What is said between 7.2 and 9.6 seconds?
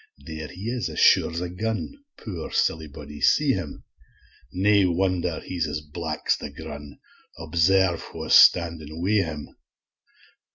Observe wha's standing wi' him.